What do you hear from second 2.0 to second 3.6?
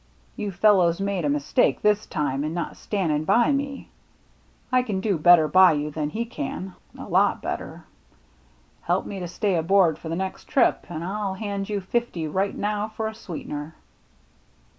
time in not standin' by